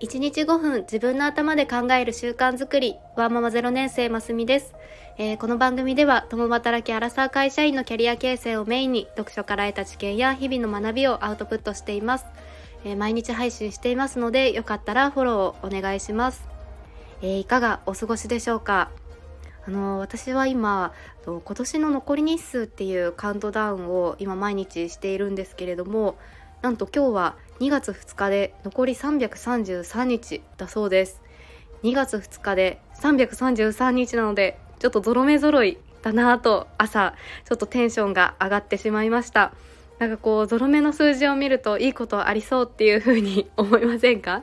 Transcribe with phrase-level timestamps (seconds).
[0.00, 2.96] 1日5分自分の頭で考える習慣づくり。
[3.16, 4.72] ワーママ0年生ますみです、
[5.18, 12.24] えー、この番組では共働きアラサー会社員のキャリア形成をメインに読書から得た知見や日々の学びをアウトプットしています、
[12.86, 16.48] えー、毎日配信していますのでよかったらフォローをお願いします、
[17.20, 18.90] えー、いかがお過ごしでしょうか？
[19.66, 20.94] あの私は今
[21.26, 26.16] 今年の残り日数っていうカウントダウンを今毎日しているんですけれども
[26.62, 31.20] なんと今日は2月2日で残り333日だそうです。
[31.82, 37.14] 2月2日で333日なのでちょっとゾロ目揃いだなぁと朝
[37.46, 39.52] ちょっとテンションが上がってしまいました。
[39.98, 44.42] なんかこうゾロ目の数字を見るといいことありそうっていう風に 思いませんか？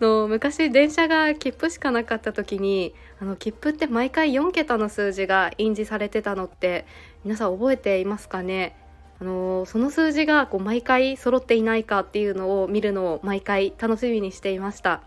[0.00, 6.86] の昔電車が切符しかなかった時にあの切符って毎回4桁の数字が印字されてたのって
[7.24, 8.76] 皆さん覚えていますかね？
[9.20, 15.02] あのその数字がこう毎回揃っていないかっていうのを見るのを毎回楽しみにしていました。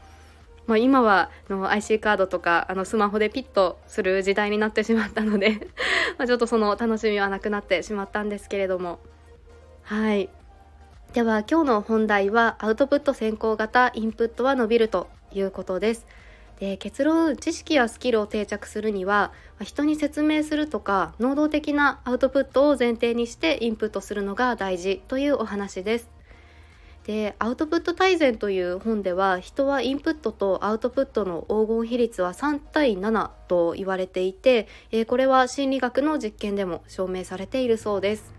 [0.67, 5.69] まあ、今はの IC カードとかあのスマホでピッとする時代になってしまったので
[6.19, 8.99] まちょっとその楽しみはなくなってしまったんですけれども
[9.83, 10.29] はい
[11.13, 16.05] では今日の本題はアウトプット先行型インプットは伸びるということです。
[16.59, 26.09] で結論知識やスキルを定着するには人に説明するとか能動的なアウトプットを前提にしてインプットするのが大事というお話です。
[27.05, 38.33] でアウトプット大全という本では人はインプットとアウトプットの黄金比率は3対7と言われていて、えこれは心理学の実験でも証明されているそうです。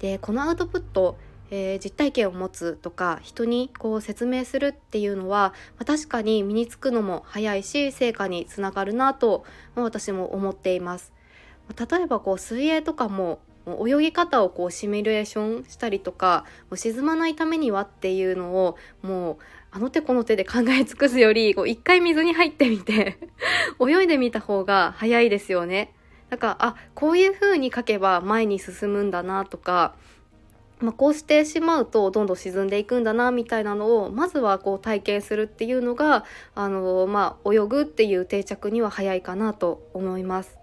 [0.00, 1.16] でこのアウトプット
[1.54, 11.12] えー、実体験を持つとか人にこう説明するっていうのは、まあ、確かに身につくのも早いし成果につながるなと、まあ、私も思っています。
[11.78, 19.36] 例えばこう水泳とかも泳ぎ方をこうシミュレーションしたりとかもう沈まないためにはっていうのをもう
[19.70, 23.18] あの手この手で考え尽くすよりこう一回水に入ってみて
[23.78, 25.94] 泳いでみた方が早いですよね。
[26.30, 29.94] だかあこういう風に書けば前に進むんだなとか
[30.82, 40.58] まあ、こうしてしまうとどんどん沈んでいくんだなみたいなのをまずはこう体験するっていうのがあの、まあ、泳ぐっていう定着には早いかなと思います。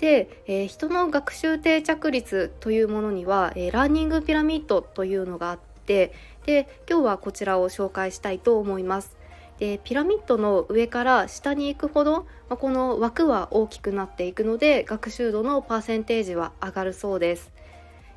[0.00, 6.12] で、えー、人の学習定着率というものには、えー、ラーニングピラミッドというのがあって
[6.46, 9.16] で今日はこちらを紹介したいと思います。
[9.58, 17.53] でピラミッドの上から下に行くほど、まあ、この枠は大きくなっていくので学習度のパーセンテージは上がるそうです。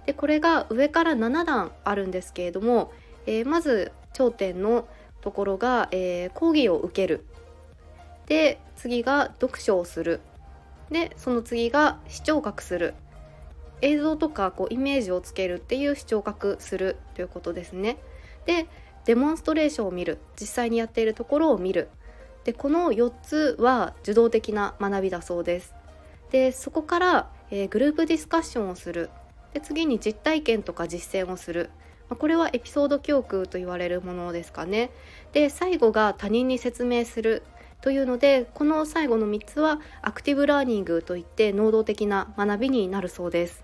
[0.07, 2.93] でこれが上から7段あるんですけれども、
[3.25, 4.87] えー、まず頂点の
[5.19, 7.25] ところが、えー、講義を受ける。
[8.25, 10.21] で次が読書をする。
[10.89, 12.93] でその次が視聴覚する。
[13.81, 17.97] 映像とかこうイメージをつけるっていう視聴覚するということですね。
[18.45, 18.65] で
[19.03, 20.19] デモンストレーションを見る。
[20.39, 21.89] 実際にやっているところを見る。
[22.45, 25.75] でこの4つは受動的な学びだそうです。
[26.31, 29.09] でそこから、えー、グループディスカッションをする。
[29.57, 31.71] で次に実体験とか実践をする。
[32.09, 34.91] これはエピソード記憶と言われるものですかね。
[35.33, 37.43] で最後が他人に説明する
[37.81, 43.63] というのでこの最後の3つはアクティブラーニングといって能動的な学びになるそうです。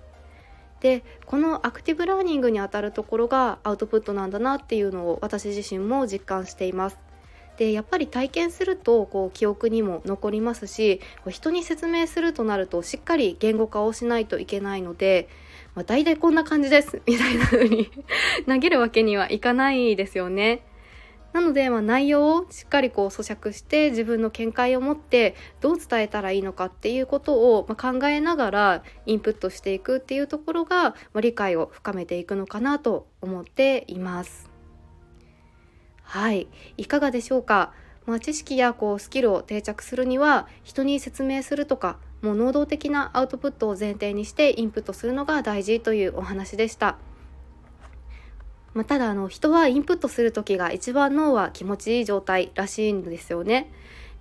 [0.82, 6.98] でこのアクティブラーニングにあたるところがアウトプットなんだなっていうのを私自身も実感しています。
[7.58, 15.30] でやっぱり体験するとこう記憶にも残りますし人に説明するとなるとしっかり言語化をしないといけないので
[15.76, 17.90] まあ、大体こんな感じです みたいな風に
[18.48, 20.66] 投げるわけにはいかないですよね。
[21.34, 34.52] なので、まあ、内容をしっかりこう咀嚼して自分の見解を持ってどう伝えたらいいのかっていうことを、まあ考えながらインプットしていくっていうところが、まあ、理解を深めていくのかなと思っています。
[36.04, 36.48] はい、
[36.78, 37.74] いかがでしょうか？
[38.06, 46.98] まあ、知識やこうスキルを定着するには人に説明するとかもう能動的なアウトプットを前提にしてインプットするのが大事というお話でした。
[48.74, 53.72] まあ、ただあの人はインプットする時が一番脳は気持ちいい状態らしいんですよね。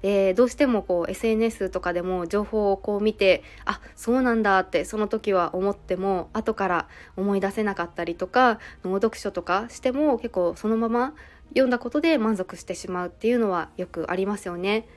[0.03, 11.15] でどうしてもこう SNS とかでも情報をこう見てあそうなんだってその時は思っても後から思い出せなかったりとか脳読書とかしても結構そのまま
[11.51, 14.89] 読んだことで満足してしまうっていうのはよくありますよね。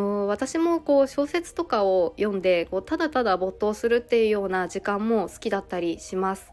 [0.00, 6.52] 私もこう小説とかを読んでこうただただ没頭するっていうような時間も好きだったりします。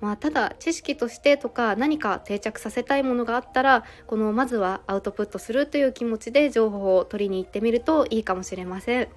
[0.00, 9.08] まあ、ただ知識としてとか何か定着させたいものがあったらこのまずはアウトプットするという気持ちで情報を取りに行ってみるといいかもしれません。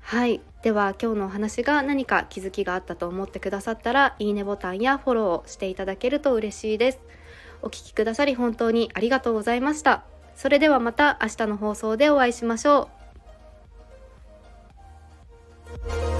[0.00, 7.00] はいでは今日のお話が何か気づきがあったと思ってくださったらいいねボタンやフォローをしていただけると嬉しいです。
[7.62, 10.17] お聴きくださり本当にありがとうございました。
[10.38, 12.88] それではまた明日の放送でお会いしましょ
[16.14, 16.17] う。